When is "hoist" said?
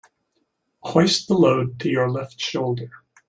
0.83-1.27